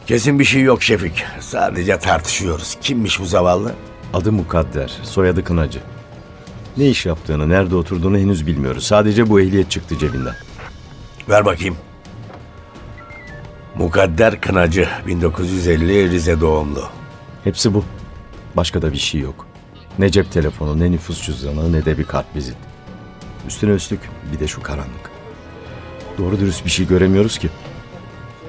Kesin 0.06 0.38
bir 0.38 0.44
şey 0.44 0.62
yok 0.62 0.82
Şefik. 0.82 1.24
Sadece 1.40 1.98
tartışıyoruz. 1.98 2.78
Kimmiş 2.80 3.20
bu 3.20 3.24
zavallı? 3.26 3.72
Adı 4.14 4.32
Mukadder, 4.32 4.92
soyadı 5.02 5.44
Kınacı. 5.44 5.80
Ne 6.76 6.88
iş 6.88 7.06
yaptığını, 7.06 7.48
nerede 7.48 7.76
oturduğunu 7.76 8.18
henüz 8.18 8.46
bilmiyoruz. 8.46 8.84
Sadece 8.84 9.30
bu 9.30 9.40
ehliyet 9.40 9.70
çıktı 9.70 9.98
cebinden. 9.98 10.34
Ver 11.28 11.44
bakayım. 11.44 11.76
Mukadder 13.78 14.40
Kınacı, 14.40 14.88
1950 15.06 16.10
Rize 16.10 16.40
doğumlu. 16.40 16.84
Hepsi 17.44 17.74
bu. 17.74 17.84
Başka 18.56 18.82
da 18.82 18.92
bir 18.92 18.98
şey 18.98 19.20
yok. 19.20 19.46
Ne 20.00 20.10
cep 20.10 20.32
telefonu, 20.32 20.80
ne 20.80 20.92
nüfus 20.92 21.26
cüzdanı, 21.26 21.72
ne 21.72 21.84
de 21.84 21.98
bir 21.98 22.04
kart 22.04 22.36
vizit. 22.36 22.56
Üstüne 23.48 23.70
üstlük 23.70 24.00
bir 24.32 24.40
de 24.40 24.46
şu 24.46 24.62
karanlık. 24.62 25.10
Doğru 26.18 26.40
dürüst 26.40 26.64
bir 26.64 26.70
şey 26.70 26.86
göremiyoruz 26.86 27.38
ki. 27.38 27.48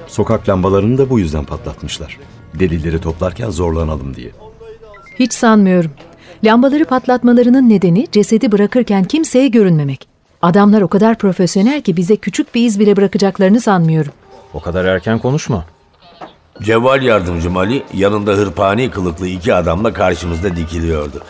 Sokak 0.07 0.49
lambalarını 0.49 0.97
da 0.97 1.09
bu 1.09 1.19
yüzden 1.19 1.45
patlatmışlar. 1.45 2.17
Delilleri 2.59 3.01
toplarken 3.01 3.49
zorlanalım 3.49 4.15
diye. 4.15 4.31
Hiç 5.19 5.33
sanmıyorum. 5.33 5.91
Lambaları 6.43 6.85
patlatmalarının 6.85 7.69
nedeni 7.69 8.07
cesedi 8.11 8.51
bırakırken 8.51 9.03
kimseye 9.03 9.47
görünmemek. 9.47 10.07
Adamlar 10.41 10.81
o 10.81 10.87
kadar 10.87 11.17
profesyonel 11.17 11.81
ki 11.81 11.97
bize 11.97 12.15
küçük 12.15 12.55
bir 12.55 12.65
iz 12.65 12.79
bile 12.79 12.95
bırakacaklarını 12.95 13.61
sanmıyorum. 13.61 14.11
O 14.53 14.59
kadar 14.59 14.85
erken 14.85 15.19
konuşma. 15.19 15.65
Cevval 16.59 17.01
yardımcım 17.01 17.57
Ali 17.57 17.83
yanında 17.93 18.31
hırpani 18.31 18.91
kılıklı 18.91 19.27
iki 19.27 19.53
adamla 19.53 19.93
karşımızda 19.93 20.55
dikiliyordu. 20.55 21.23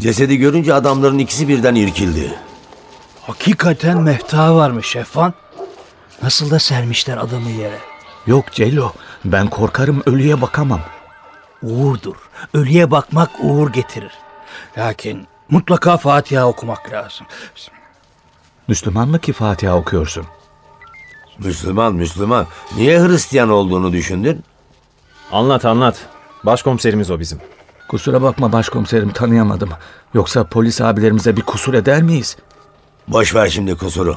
Cesedi 0.00 0.36
görünce 0.36 0.74
adamların 0.74 1.18
ikisi 1.18 1.48
birden 1.48 1.74
irkildi. 1.74 2.34
Hakikaten 3.22 4.02
mefta 4.02 4.56
varmış 4.56 4.86
Şefan. 4.86 5.34
Nasıl 6.22 6.50
da 6.50 6.58
sermişler 6.58 7.16
adamı 7.16 7.50
yere. 7.50 7.78
Yok 8.26 8.52
Celo, 8.52 8.92
ben 9.24 9.50
korkarım 9.50 10.02
ölüye 10.06 10.40
bakamam. 10.40 10.80
Uğurdur. 11.62 12.16
Ölüye 12.54 12.90
bakmak 12.90 13.30
uğur 13.40 13.72
getirir. 13.72 14.12
Lakin 14.78 15.26
Mutlaka 15.50 15.96
Fatiha 15.96 16.48
okumak 16.48 16.92
lazım. 16.92 17.26
Müslüman 18.68 19.08
mı 19.08 19.18
ki 19.18 19.32
Fatiha 19.32 19.76
okuyorsun? 19.76 20.26
Müslüman, 21.38 21.94
Müslüman. 21.94 22.46
Niye 22.76 23.00
Hristiyan 23.00 23.48
olduğunu 23.48 23.92
düşündün? 23.92 24.44
Anlat 25.32 25.64
anlat. 25.64 26.06
Başkomiserimiz 26.44 27.10
o 27.10 27.20
bizim. 27.20 27.38
Kusura 27.88 28.22
bakma 28.22 28.52
başkomiserim 28.52 29.10
tanıyamadım. 29.10 29.68
Yoksa 30.14 30.44
polis 30.44 30.80
abilerimize 30.80 31.36
bir 31.36 31.42
kusur 31.42 31.74
eder 31.74 32.02
miyiz? 32.02 32.36
Boş 33.08 33.34
ver 33.34 33.48
şimdi 33.48 33.74
kusuru. 33.76 34.16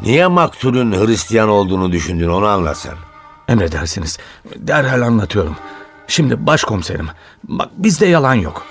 Niye 0.00 0.26
maktulün 0.26 0.92
Hristiyan 0.92 1.48
olduğunu 1.48 1.92
düşündün 1.92 2.28
onu 2.28 2.46
anlat 2.46 2.76
sen. 2.76 2.94
Emredersiniz. 3.48 4.18
Derhal 4.56 5.00
anlatıyorum. 5.00 5.56
Şimdi 6.06 6.46
başkomiserim. 6.46 7.08
Bak 7.44 7.68
bizde 7.76 8.06
yalan 8.06 8.34
yok. 8.34 8.62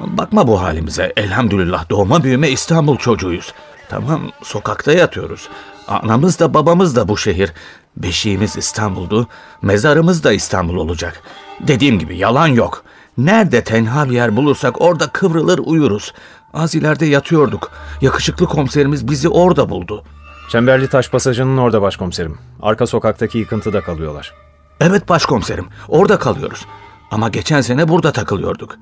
Bakma 0.00 0.48
bu 0.48 0.62
halimize. 0.62 1.12
Elhamdülillah 1.16 1.90
doğma 1.90 2.24
büyüme 2.24 2.48
İstanbul 2.48 2.96
çocuğuyuz. 2.96 3.54
Tamam 3.88 4.20
sokakta 4.42 4.92
yatıyoruz. 4.92 5.48
Anamız 5.88 6.40
da 6.40 6.54
babamız 6.54 6.96
da 6.96 7.08
bu 7.08 7.16
şehir. 7.16 7.52
Beşiğimiz 7.96 8.56
İstanbul'du. 8.56 9.28
Mezarımız 9.62 10.24
da 10.24 10.32
İstanbul 10.32 10.76
olacak. 10.76 11.22
Dediğim 11.60 11.98
gibi 11.98 12.16
yalan 12.16 12.46
yok. 12.46 12.84
Nerede 13.18 13.64
tenha 13.64 14.08
bir 14.08 14.14
yer 14.14 14.36
bulursak 14.36 14.80
orada 14.80 15.06
kıvrılır 15.06 15.60
uyuruz. 15.64 16.12
Az 16.54 16.74
ileride 16.74 17.06
yatıyorduk. 17.06 17.70
Yakışıklı 18.00 18.46
komiserimiz 18.46 19.08
bizi 19.08 19.28
orada 19.28 19.68
buldu. 19.70 20.04
Çemberli 20.48 20.88
Taş 20.88 21.10
Pasajı'nın 21.10 21.56
orada 21.56 21.82
başkomiserim. 21.82 22.38
Arka 22.62 22.86
sokaktaki 22.86 23.38
yıkıntıda 23.38 23.80
kalıyorlar. 23.80 24.34
Evet 24.80 25.08
başkomiserim, 25.08 25.66
orada 25.88 26.18
kalıyoruz. 26.18 26.66
Ama 27.10 27.28
geçen 27.28 27.60
sene 27.60 27.88
burada 27.88 28.12
takılıyorduk. 28.12 28.76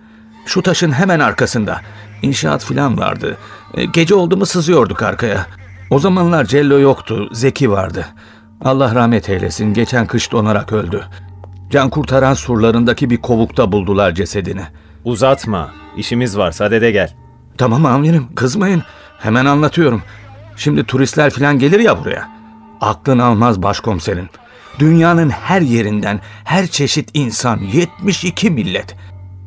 Şu 0.47 0.62
taşın 0.62 0.93
hemen 0.93 1.21
arkasında. 1.21 1.81
İnşaat 2.23 2.65
filan 2.65 2.99
vardı. 2.99 3.37
E, 3.75 3.85
Gece 3.85 4.15
oldu 4.15 4.37
mu 4.37 4.47
sızıyorduk 4.47 5.03
arkaya. 5.03 5.47
O 5.91 5.99
zamanlar 5.99 6.45
Cello 6.45 6.79
yoktu, 6.79 7.29
Zeki 7.33 7.71
vardı. 7.71 8.07
Allah 8.65 8.95
rahmet 8.95 9.29
eylesin, 9.29 9.75
geçen 9.75 10.07
kış 10.07 10.33
donarak 10.33 10.73
öldü. 10.73 11.05
Can 11.71 11.91
kurtaran 11.91 12.35
surlarındaki 12.35 13.11
bir 13.11 13.17
kovukta 13.17 13.73
buldular 13.73 14.15
cesedini. 14.15 14.62
Uzatma. 15.05 15.71
İşimiz 15.97 16.38
var. 16.38 16.53
Sadede 16.53 16.91
gel. 16.91 17.15
Tamam 17.59 17.87
amirim, 17.87 18.35
kızmayın. 18.35 18.83
Hemen 19.19 19.45
anlatıyorum. 19.45 20.03
Şimdi 20.57 20.85
turistler 20.85 21.31
filan 21.31 21.59
gelir 21.59 21.81
ya 21.81 21.99
buraya. 22.00 22.29
Aklın 22.81 23.19
almaz 23.19 23.62
başkomiserin. 23.62 24.29
Dünyanın 24.79 25.31
her 25.31 25.61
yerinden 25.61 26.21
her 26.45 26.67
çeşit 26.67 27.11
insan, 27.15 27.59
72 27.59 28.50
millet. 28.50 28.97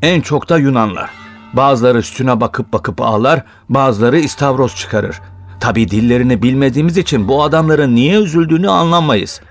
En 0.01 0.21
çok 0.21 0.49
da 0.49 0.57
Yunanlar. 0.57 1.09
Bazıları 1.53 1.97
üstüne 1.97 2.41
bakıp 2.41 2.73
bakıp 2.73 3.01
ağlar, 3.01 3.43
bazıları 3.69 4.19
istavroz 4.19 4.75
çıkarır. 4.75 5.21
Tabi 5.61 5.91
dillerini 5.91 6.43
bilmediğimiz 6.43 6.97
için 6.97 7.27
bu 7.27 7.43
adamların 7.43 7.95
niye 7.95 8.19
üzüldüğünü 8.19 8.69
anlamayız. 8.69 9.41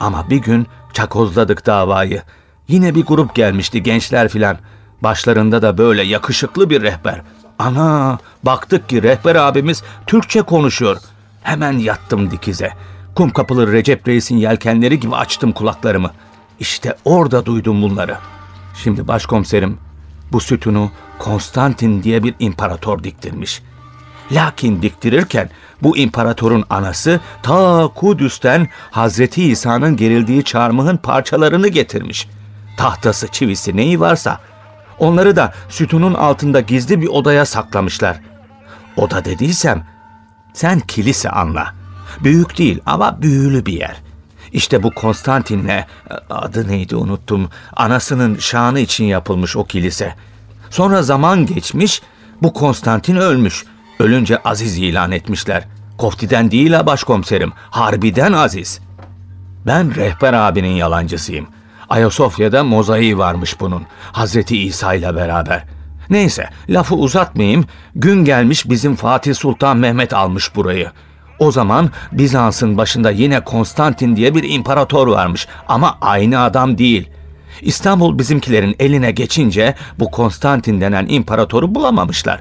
Ama 0.00 0.30
bir 0.30 0.36
gün 0.36 0.66
çakozladık 0.92 1.66
davayı. 1.66 2.22
Yine 2.68 2.94
bir 2.94 3.04
grup 3.04 3.34
gelmişti 3.34 3.82
gençler 3.82 4.28
filan. 4.28 4.58
Başlarında 5.02 5.62
da 5.62 5.78
böyle 5.78 6.02
yakışıklı 6.02 6.70
bir 6.70 6.82
rehber. 6.82 7.22
Ana 7.58 8.18
baktık 8.42 8.88
ki 8.88 9.02
rehber 9.02 9.34
abimiz 9.34 9.82
Türkçe 10.06 10.42
konuşuyor. 10.42 10.96
Hemen 11.42 11.78
yattım 11.78 12.30
dikize. 12.30 12.70
Kum 13.14 13.30
kapılı 13.30 13.72
Recep 13.72 14.08
Reis'in 14.08 14.36
yelkenleri 14.36 15.00
gibi 15.00 15.16
açtım 15.16 15.52
kulaklarımı. 15.52 16.10
İşte 16.60 16.96
orada 17.04 17.46
duydum 17.46 17.82
bunları. 17.82 18.16
Şimdi 18.82 19.08
başkomiserim 19.08 19.78
bu 20.32 20.40
sütunu 20.40 20.90
Konstantin 21.18 22.02
diye 22.02 22.22
bir 22.22 22.34
imparator 22.38 23.04
diktirmiş. 23.04 23.62
Lakin 24.30 24.82
diktirirken 24.82 25.50
bu 25.82 25.96
imparatorun 25.96 26.64
anası 26.70 27.20
ta 27.42 27.88
Kudüs'ten 27.94 28.68
Hazreti 28.90 29.44
İsa'nın 29.44 29.96
gerildiği 29.96 30.44
çarmıhın 30.44 30.96
parçalarını 30.96 31.68
getirmiş. 31.68 32.28
Tahtası 32.76 33.28
çivisi 33.28 33.76
neyi 33.76 34.00
varsa 34.00 34.40
onları 34.98 35.36
da 35.36 35.52
sütunun 35.68 36.14
altında 36.14 36.60
gizli 36.60 37.00
bir 37.00 37.08
odaya 37.08 37.44
saklamışlar. 37.44 38.20
Oda 38.96 39.24
dediysem 39.24 39.86
sen 40.52 40.80
kilise 40.80 41.30
anla. 41.30 41.74
Büyük 42.20 42.58
değil 42.58 42.80
ama 42.86 43.22
büyülü 43.22 43.66
bir 43.66 43.72
yer. 43.72 43.96
İşte 44.52 44.82
bu 44.82 44.90
Konstantin'le 44.90 45.84
adı 46.30 46.68
neydi 46.68 46.96
unuttum. 46.96 47.50
Anasının 47.76 48.38
şanı 48.38 48.80
için 48.80 49.04
yapılmış 49.04 49.56
o 49.56 49.64
kilise. 49.64 50.14
Sonra 50.70 51.02
zaman 51.02 51.46
geçmiş, 51.46 52.02
bu 52.42 52.52
Konstantin 52.52 53.16
ölmüş. 53.16 53.64
Ölünce 53.98 54.38
aziz 54.42 54.78
ilan 54.78 55.12
etmişler. 55.12 55.64
Koftiden 55.98 56.50
değil 56.50 56.72
ha 56.72 56.86
başkomiserim, 56.86 57.52
harbiden 57.56 58.32
aziz. 58.32 58.80
Ben 59.66 59.94
rehber 59.94 60.32
abinin 60.32 60.74
yalancısıyım. 60.74 61.46
Ayasofya'da 61.88 62.64
mozaiği 62.64 63.18
varmış 63.18 63.60
bunun. 63.60 63.82
Hazreti 64.12 64.58
İsa 64.58 64.94
ile 64.94 65.16
beraber. 65.16 65.64
Neyse 66.10 66.50
lafı 66.68 66.94
uzatmayayım. 66.94 67.64
Gün 67.94 68.24
gelmiş 68.24 68.70
bizim 68.70 68.96
Fatih 68.96 69.34
Sultan 69.34 69.76
Mehmet 69.76 70.14
almış 70.14 70.56
burayı. 70.56 70.90
O 71.38 71.52
zaman 71.52 71.90
Bizans'ın 72.12 72.76
başında 72.76 73.10
yine 73.10 73.40
Konstantin 73.40 74.16
diye 74.16 74.34
bir 74.34 74.50
imparator 74.50 75.06
varmış 75.06 75.48
ama 75.68 75.98
aynı 76.00 76.40
adam 76.40 76.78
değil. 76.78 77.10
İstanbul 77.60 78.18
bizimkilerin 78.18 78.76
eline 78.78 79.10
geçince 79.10 79.74
bu 79.98 80.10
Konstantin 80.10 80.80
denen 80.80 81.06
imparatoru 81.08 81.74
bulamamışlar. 81.74 82.40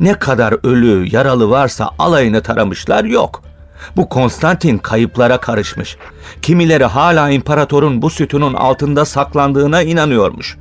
Ne 0.00 0.14
kadar 0.14 0.54
ölü, 0.66 1.08
yaralı 1.12 1.50
varsa 1.50 1.90
alayını 1.98 2.42
taramışlar 2.42 3.04
yok. 3.04 3.42
Bu 3.96 4.08
Konstantin 4.08 4.78
kayıplara 4.78 5.38
karışmış. 5.38 5.96
Kimileri 6.42 6.84
hala 6.84 7.30
imparatorun 7.30 8.02
bu 8.02 8.10
sütunun 8.10 8.54
altında 8.54 9.04
saklandığına 9.04 9.82
inanıyormuş. 9.82 10.56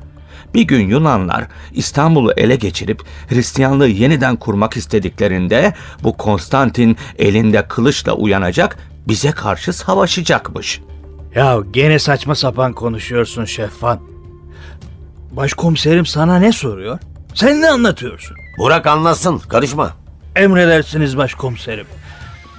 Bir 0.53 0.61
gün 0.61 0.87
Yunanlar 0.87 1.47
İstanbul'u 1.71 2.33
ele 2.37 2.55
geçirip 2.55 3.01
Hristiyanlığı 3.29 3.87
yeniden 3.87 4.35
kurmak 4.35 4.77
istediklerinde 4.77 5.73
bu 6.03 6.17
Konstantin 6.17 6.97
elinde 7.19 7.67
kılıçla 7.67 8.13
uyanacak, 8.13 8.77
bize 9.07 9.31
karşı 9.31 9.73
savaşacakmış. 9.73 10.81
Ya 11.35 11.57
gene 11.71 11.99
saçma 11.99 12.35
sapan 12.35 12.73
konuşuyorsun 12.73 13.45
Şeffan. 13.45 13.99
Başkomiserim 15.31 16.05
sana 16.05 16.37
ne 16.39 16.51
soruyor? 16.51 16.99
Sen 17.33 17.61
ne 17.61 17.69
anlatıyorsun? 17.69 18.37
Burak 18.57 18.87
anlasın, 18.87 19.37
karışma. 19.37 19.93
Emredersiniz 20.35 21.17
başkomiserim. 21.17 21.87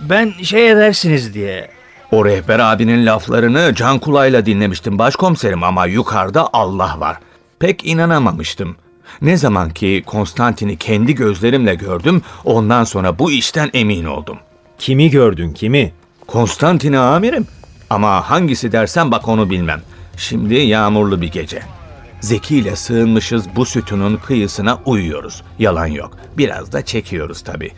Ben 0.01 0.33
şey 0.43 0.71
edersiniz 0.71 1.35
diye. 1.35 1.69
O 2.13 2.25
rehber 2.25 2.59
abinin 2.59 3.07
laflarını 3.07 3.75
can 3.75 3.99
kulağıyla 3.99 4.47
dinlemiştim 4.47 4.99
başkomiserim 4.99 5.63
ama 5.63 5.87
yukarıda 5.87 6.49
Allah 6.53 6.97
var. 6.99 7.17
Pek 7.59 7.87
inanamamıştım. 7.87 8.77
Ne 9.23 9.37
zaman 9.37 9.71
ki 9.71 10.03
Konstantin'i 10.07 10.77
kendi 10.77 11.15
gözlerimle 11.15 11.75
gördüm, 11.75 12.23
ondan 12.45 12.85
sonra 12.85 13.19
bu 13.19 13.31
işten 13.33 13.71
emin 13.75 14.05
oldum. 14.05 14.39
Kimi 14.79 15.11
gördün 15.11 15.53
kimi? 15.53 15.93
Konstantin'i 16.27 16.99
amirim. 16.99 17.47
Ama 17.91 18.31
hangisi 18.31 18.73
dersen 18.73 19.11
bak 19.11 19.29
onu 19.29 19.51
bilmem. 19.51 19.83
Şimdi 20.17 20.55
yağmurlu 20.55 21.21
bir 21.21 21.33
gece. 21.33 21.63
Zeki 22.27 22.57
ile 22.57 22.77
sığınmışız 22.77 23.45
bu 23.57 23.67
sütunun 23.67 24.17
kıyısına 24.17 24.79
uyuyoruz. 24.85 25.43
Yalan 25.59 25.87
yok. 25.87 26.11
Biraz 26.39 26.73
da 26.73 26.85
çekiyoruz 26.85 27.43
tabii. 27.43 27.73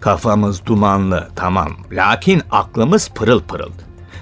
Kafamız 0.00 0.66
dumanlı 0.66 1.28
tamam. 1.36 1.76
Lakin 1.92 2.42
aklımız 2.50 3.08
pırıl 3.08 3.42
pırıl. 3.42 3.70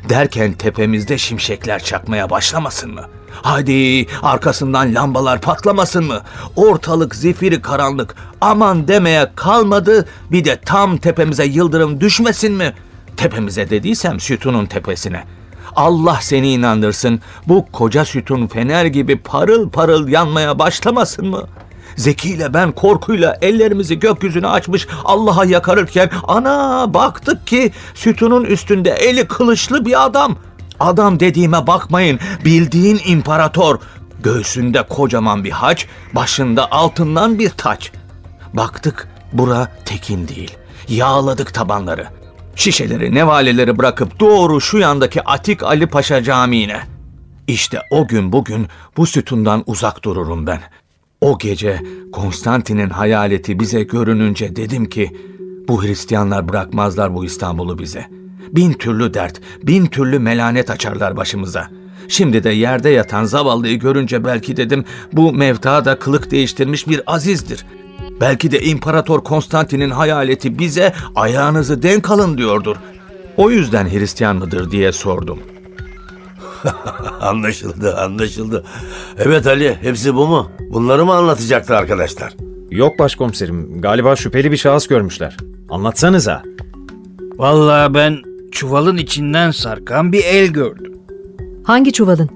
Derken 0.08 0.52
tepemizde 0.52 1.18
şimşekler 1.18 1.82
çakmaya 1.82 2.30
başlamasın 2.30 2.94
mı? 2.94 3.04
Hadi 3.42 4.06
arkasından 4.22 4.94
lambalar 4.94 5.40
patlamasın 5.40 6.04
mı? 6.04 6.20
Ortalık 6.56 7.14
zifiri 7.14 7.62
karanlık. 7.62 8.14
Aman 8.40 8.88
demeye 8.88 9.32
kalmadı. 9.36 10.08
Bir 10.30 10.44
de 10.44 10.60
tam 10.60 10.96
tepemize 10.96 11.44
yıldırım 11.44 12.00
düşmesin 12.00 12.52
mi? 12.52 12.74
Tepemize 13.16 13.70
dediysem 13.70 14.20
sütunun 14.20 14.66
tepesine. 14.66 15.24
Allah 15.76 16.18
seni 16.20 16.52
inandırsın. 16.52 17.20
Bu 17.48 17.66
koca 17.72 18.04
sütun 18.04 18.46
fener 18.46 18.84
gibi 18.84 19.18
parıl 19.18 19.70
parıl 19.70 20.08
yanmaya 20.08 20.58
başlamasın 20.58 21.26
mı? 21.26 21.46
Zeki 21.96 22.30
ile 22.30 22.54
ben 22.54 22.72
korkuyla 22.72 23.38
ellerimizi 23.42 23.98
gökyüzüne 23.98 24.46
açmış 24.46 24.86
Allah'a 25.04 25.44
yakarırken 25.44 26.10
ana 26.28 26.94
baktık 26.94 27.46
ki 27.46 27.72
sütunun 27.94 28.44
üstünde 28.44 28.90
eli 28.90 29.28
kılıçlı 29.28 29.84
bir 29.84 30.04
adam. 30.04 30.36
Adam 30.80 31.20
dediğime 31.20 31.66
bakmayın 31.66 32.18
bildiğin 32.44 33.00
imparator. 33.06 33.78
Göğsünde 34.22 34.82
kocaman 34.82 35.44
bir 35.44 35.50
haç, 35.50 35.86
başında 36.14 36.70
altından 36.70 37.38
bir 37.38 37.50
taç. 37.50 37.92
Baktık 38.54 39.08
bura 39.32 39.68
tekin 39.84 40.28
değil. 40.28 40.56
Yağladık 40.88 41.54
tabanları. 41.54 42.19
Şişeleri, 42.60 43.14
nevaleleri 43.14 43.78
bırakıp 43.78 44.20
doğru 44.20 44.60
şu 44.60 44.78
yandaki 44.78 45.22
Atik 45.22 45.62
Ali 45.62 45.86
Paşa 45.86 46.22
Camii'ne. 46.22 46.80
İşte 47.46 47.78
o 47.90 48.08
gün 48.08 48.32
bugün 48.32 48.66
bu 48.96 49.06
sütundan 49.06 49.62
uzak 49.66 50.04
dururum 50.04 50.46
ben. 50.46 50.60
O 51.20 51.38
gece 51.38 51.80
Konstantin'in 52.12 52.90
hayaleti 52.90 53.60
bize 53.60 53.82
görününce 53.82 54.56
dedim 54.56 54.84
ki 54.84 55.16
bu 55.68 55.84
Hristiyanlar 55.84 56.48
bırakmazlar 56.48 57.14
bu 57.14 57.24
İstanbul'u 57.24 57.78
bize. 57.78 58.06
Bin 58.52 58.72
türlü 58.72 59.14
dert, 59.14 59.40
bin 59.62 59.86
türlü 59.86 60.18
melanet 60.18 60.70
açarlar 60.70 61.16
başımıza. 61.16 61.70
Şimdi 62.08 62.44
de 62.44 62.50
yerde 62.50 62.88
yatan 62.88 63.24
zavallıyı 63.24 63.78
görünce 63.78 64.24
belki 64.24 64.56
dedim 64.56 64.84
bu 65.12 65.32
mevta 65.32 65.84
da 65.84 65.98
kılık 65.98 66.30
değiştirmiş 66.30 66.88
bir 66.88 67.02
azizdir. 67.06 67.66
Belki 68.20 68.50
de 68.50 68.60
İmparator 68.60 69.24
Konstantin'in 69.24 69.90
hayaleti 69.90 70.58
bize 70.58 70.92
ayağınızı 71.14 71.82
denk 71.82 72.10
alın 72.10 72.38
diyordur. 72.38 72.76
O 73.36 73.50
yüzden 73.50 73.90
Hristiyan 73.90 74.36
mıdır 74.36 74.70
diye 74.70 74.92
sordum. 74.92 75.38
anlaşıldı, 77.20 77.96
anlaşıldı. 77.96 78.64
Evet 79.18 79.46
Ali, 79.46 79.78
hepsi 79.80 80.14
bu 80.14 80.26
mu? 80.26 80.50
Bunları 80.72 81.04
mı 81.04 81.14
anlatacaktı 81.14 81.76
arkadaşlar? 81.76 82.34
Yok 82.70 82.98
başkomiserim. 82.98 83.80
Galiba 83.80 84.16
şüpheli 84.16 84.52
bir 84.52 84.56
şahıs 84.56 84.86
görmüşler. 84.86 85.36
Anlatsanıza. 85.70 86.42
Vallahi 87.36 87.94
ben 87.94 88.18
çuvalın 88.52 88.96
içinden 88.96 89.50
sarkan 89.50 90.12
bir 90.12 90.24
el 90.24 90.46
gördüm. 90.46 90.94
Hangi 91.64 91.92
çuvalın? 91.92 92.30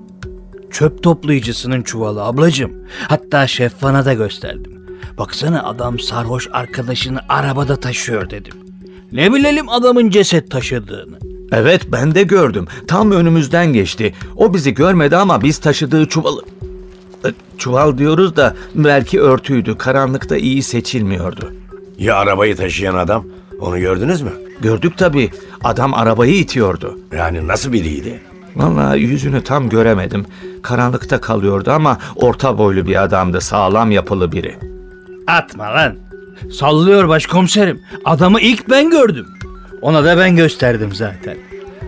Çöp 0.71 1.03
toplayıcısının 1.03 1.83
çuvalı 1.83 2.25
ablacığım. 2.25 2.73
Hatta 3.09 3.47
şeffana 3.47 4.05
da 4.05 4.15
gösterdim. 4.15 4.74
Baksana 5.19 5.63
adam 5.63 5.99
sarhoş 5.99 6.49
arkadaşını 6.53 7.21
arabada 7.29 7.77
taşıyor 7.77 8.31
dedim. 8.31 8.53
Ne 9.13 9.33
bilelim 9.33 9.69
adamın 9.69 10.11
ceset 10.11 10.51
taşıdığını. 10.51 11.19
Evet 11.53 11.83
ben 11.93 12.15
de 12.15 12.23
gördüm. 12.23 12.67
Tam 12.87 13.13
önümüzden 13.13 13.73
geçti. 13.73 14.15
O 14.37 14.55
bizi 14.55 14.75
görmedi 14.75 15.17
ama 15.17 15.43
biz 15.43 15.59
taşıdığı 15.59 16.07
çuvalı... 16.09 16.43
E, 17.25 17.29
Çuval 17.59 17.99
diyoruz 17.99 18.37
da 18.37 18.55
belki 18.75 19.21
örtüydü. 19.21 19.79
Karanlıkta 19.79 20.37
iyi 20.37 20.63
seçilmiyordu. 20.63 21.53
Ya 21.99 22.17
arabayı 22.17 22.57
taşıyan 22.57 22.95
adam? 22.95 23.25
Onu 23.61 23.79
gördünüz 23.79 24.23
mü? 24.23 24.33
Gördük 24.61 24.99
tabii. 24.99 25.31
Adam 25.65 25.95
arabayı 25.95 26.35
itiyordu. 26.35 26.99
Yani 27.17 27.49
nasıl 27.49 27.73
biriydi? 27.73 28.21
Vallahi 28.57 29.01
yüzünü 29.01 29.45
tam 29.45 29.69
göremedim. 29.69 30.27
Karanlıkta 30.63 31.21
kalıyordu 31.21 31.71
ama 31.71 31.99
orta 32.17 32.59
boylu 32.59 32.87
bir 32.87 33.03
adamdı. 33.03 33.41
Sağlam 33.41 33.91
yapılı 33.91 34.33
biri. 34.33 34.57
Atma 35.27 35.65
lan. 35.75 35.97
Sallıyor 36.53 37.09
başkomiserim. 37.09 37.81
Adamı 38.05 38.41
ilk 38.41 38.71
ben 38.71 38.91
gördüm. 38.91 39.27
Ona 39.83 40.05
da 40.05 40.19
ben 40.19 40.37
gösterdim 40.37 40.95
zaten. 40.95 41.37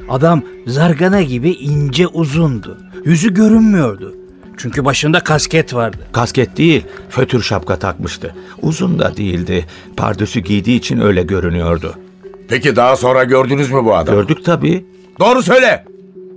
Adam 0.09 0.43
zargana 0.67 1.23
gibi 1.23 1.51
ince 1.51 2.07
uzundu. 2.07 2.79
Yüzü 3.05 3.35
görünmüyordu. 3.35 4.15
Çünkü 4.57 4.85
başında 4.85 5.21
kasket 5.21 5.75
vardı. 5.75 5.97
Kasket 6.13 6.57
değil, 6.57 6.85
fötür 7.11 7.43
şapka 7.43 7.79
takmıştı. 7.79 8.35
Uzun 8.63 8.99
da 8.99 9.17
değildi. 9.17 9.67
Pardösü 9.97 10.41
giydiği 10.41 10.79
için 10.79 11.01
öyle 11.01 11.23
görünüyordu. 11.23 11.95
Peki 12.49 12.77
daha 12.77 12.97
sonra 12.97 13.25
gördünüz 13.25 13.71
mü 13.71 13.85
bu 13.85 13.95
adamı? 13.97 14.21
Gördük 14.21 14.45
tabii. 14.45 14.85
Doğru 15.21 15.43
söyle. 15.43 15.85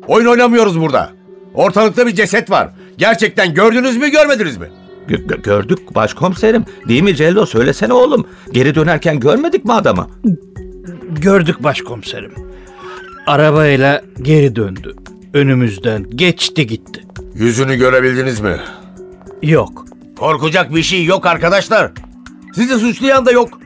Oyun 0.07 0.25
oynamıyoruz 0.25 0.79
burada. 0.79 1.09
Ortalıkta 1.53 2.07
bir 2.07 2.15
ceset 2.15 2.51
var. 2.51 2.69
Gerçekten 2.97 3.53
gördünüz 3.53 3.97
mü 3.97 4.09
görmediniz 4.09 4.57
mi? 4.57 4.67
Gö- 5.09 5.41
gördük 5.41 5.95
başkomiserim. 5.95 6.65
Değil 6.87 7.01
mi 7.03 7.15
Cello? 7.15 7.45
Söylesene 7.45 7.93
oğlum. 7.93 8.27
Geri 8.51 8.75
dönerken 8.75 9.19
görmedik 9.19 9.65
mi 9.65 9.73
adamı? 9.73 10.07
Gördük 11.09 11.63
başkomiserim. 11.63 12.31
Arabayla 13.27 14.01
geri 14.21 14.55
döndü. 14.55 14.95
Önümüzden 15.33 16.05
geçti 16.09 16.67
gitti. 16.67 17.03
Yüzünü 17.35 17.75
görebildiniz 17.75 18.39
mi? 18.39 18.57
Yok. 19.43 19.85
Korkacak 20.19 20.75
bir 20.75 20.83
şey 20.83 21.05
yok 21.05 21.25
arkadaşlar. 21.25 21.91
Sizi 22.55 22.79
suçlayan 22.79 23.25
da 23.25 23.31
yok. 23.31 23.59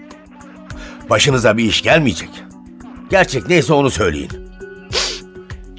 Başınıza 1.10 1.58
bir 1.58 1.64
iş 1.64 1.82
gelmeyecek. 1.82 2.30
Gerçek 3.10 3.48
neyse 3.50 3.74
onu 3.74 3.90
söyleyin. 3.90 4.30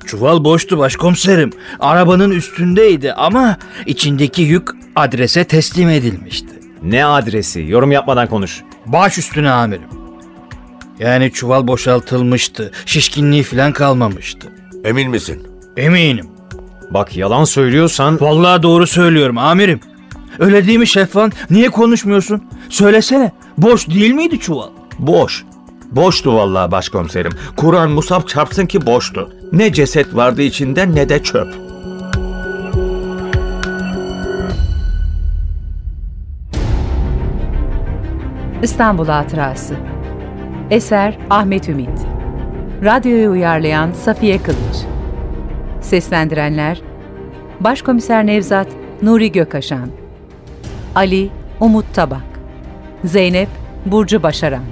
Çuval 0.06 0.44
boştu 0.44 0.78
başkomiserim. 0.78 1.50
Arabanın 1.80 2.30
üstündeydi 2.30 3.12
ama 3.12 3.56
içindeki 3.86 4.42
yük 4.42 4.68
adrese 4.96 5.44
teslim 5.44 5.88
edilmişti. 5.88 6.48
Ne 6.82 7.04
adresi? 7.04 7.64
Yorum 7.68 7.92
yapmadan 7.92 8.26
konuş. 8.26 8.62
Baş 8.86 9.18
üstüne 9.18 9.50
amirim. 9.50 9.88
Yani 10.98 11.30
çuval 11.32 11.66
boşaltılmıştı. 11.66 12.70
Şişkinliği 12.86 13.42
falan 13.42 13.72
kalmamıştı. 13.72 14.48
Emin 14.84 15.10
misin? 15.10 15.46
Eminim. 15.76 16.26
Bak 16.90 17.16
yalan 17.16 17.44
söylüyorsan... 17.44 18.20
Vallahi 18.20 18.62
doğru 18.62 18.86
söylüyorum 18.86 19.38
amirim. 19.38 19.80
Öyle 20.38 20.66
değil 20.66 20.78
mi 20.78 20.86
Şefvan? 20.86 21.32
Niye 21.50 21.68
konuşmuyorsun? 21.68 22.42
Söylesene. 22.68 23.32
Boş 23.58 23.88
değil 23.88 24.12
miydi 24.12 24.38
çuval? 24.38 24.68
Boş. 24.98 25.44
Boştu 25.90 26.34
vallahi 26.34 26.70
başkomiserim. 26.72 27.32
Kur'an 27.56 27.90
Musab 27.90 28.26
çarpsın 28.26 28.66
ki 28.66 28.86
boştu. 28.86 29.32
Ne 29.56 29.72
ceset 29.72 30.14
vardı 30.14 30.42
içinde 30.42 30.94
ne 30.94 31.08
de 31.08 31.22
çöp. 31.22 31.54
İstanbul 38.62 39.06
Hatırası. 39.06 39.74
Eser 40.70 41.18
Ahmet 41.30 41.68
Ümit. 41.68 41.88
Radyoyu 42.84 43.30
uyarlayan 43.30 43.92
Safiye 43.92 44.42
Kılıç. 44.42 44.76
Seslendirenler 45.80 46.82
Başkomiser 47.60 48.26
Nevzat 48.26 48.68
Nuri 49.02 49.32
Gökaşan 49.32 49.88
Ali 50.94 51.30
Umut 51.60 51.94
Tabak 51.94 52.40
Zeynep 53.04 53.48
Burcu 53.86 54.22
Başaran 54.22 54.64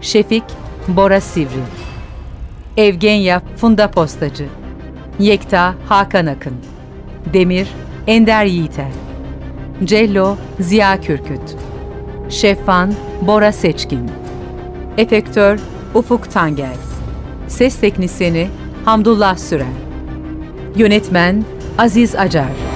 Şefik 0.00 0.44
Bora 0.88 1.20
Sivri 1.20 1.86
Evgenya 2.76 3.42
Funda 3.56 3.90
Postacı 3.90 4.46
Yekta 5.18 5.74
Hakan 5.88 6.26
Akın. 6.26 6.54
Demir 7.32 7.68
Ender 8.06 8.44
Yiğiter. 8.44 8.90
Cello 9.84 10.36
Ziya 10.60 11.00
Kürküt. 11.00 11.56
Şeffan 12.28 12.94
Bora 13.22 13.52
Seçkin. 13.52 14.10
Efektör 14.98 15.58
Ufuk 15.94 16.32
Tangel. 16.32 16.76
Ses 17.48 17.80
Teknisini 17.80 18.48
Hamdullah 18.84 19.36
Süren 19.36 19.74
Yönetmen 20.76 21.44
Aziz 21.78 22.14
Acar 22.14 22.75